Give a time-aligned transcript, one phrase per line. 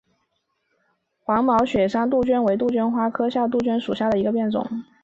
[1.21, 4.65] 黄毛雪山杜鹃为杜鹃花科杜鹃属下的一个变种。